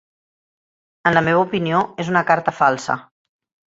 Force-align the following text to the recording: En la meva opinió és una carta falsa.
En 1.11 1.15
la 1.17 1.23
meva 1.29 1.43
opinió 1.45 1.81
és 2.05 2.11
una 2.15 2.25
carta 2.31 2.55
falsa. 2.63 2.97